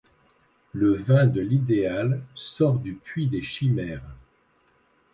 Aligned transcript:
Le 0.73 0.95
vin 0.95 1.27
de 1.27 1.41
l’idéal 1.41 2.23
sort 2.33 2.79
du 2.79 2.95
puits 2.95 3.27
des 3.27 3.43
chimères. 3.43 4.15